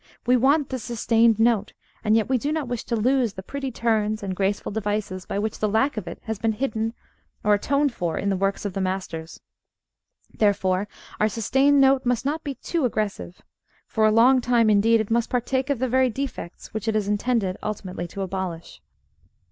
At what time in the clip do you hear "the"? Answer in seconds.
0.69-0.79, 3.33-3.43, 5.59-5.69, 8.29-8.35, 8.73-8.81, 15.77-15.87